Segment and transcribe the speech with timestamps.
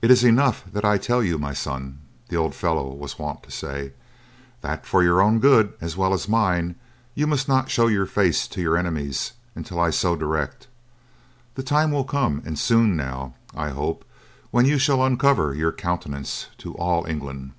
[0.00, 1.98] "It is enough that I tell you, my son,"
[2.30, 3.92] the old fellow was wont to say,
[4.62, 6.76] "that for your own good as well as mine,
[7.14, 10.66] you must not show your face to your enemies until I so direct.
[11.56, 14.06] The time will come and soon now, I hope,
[14.50, 17.52] when you shall uncover your countenance to all England."